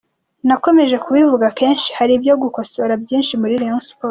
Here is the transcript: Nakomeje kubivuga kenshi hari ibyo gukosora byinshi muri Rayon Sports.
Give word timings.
Nakomeje 0.47 0.95
kubivuga 1.05 1.47
kenshi 1.59 1.89
hari 1.97 2.11
ibyo 2.17 2.33
gukosora 2.43 2.93
byinshi 3.03 3.33
muri 3.41 3.55
Rayon 3.61 3.81
Sports. 3.85 3.99